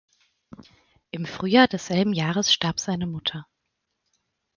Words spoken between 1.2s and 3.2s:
Frühjahr desselben Jahres starb seine